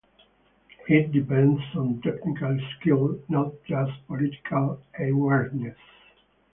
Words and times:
It 0.87 1.11
depends 1.11 1.61
on 1.75 2.01
technical 2.01 2.57
skill, 2.79 3.19
not 3.29 3.53
just 3.67 3.91
political 4.07 4.81
awareness. 4.97 5.77